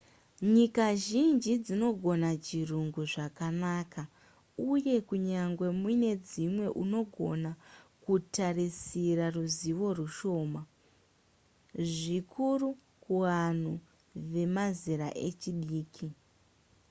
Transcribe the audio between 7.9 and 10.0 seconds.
kutarisira ruzivo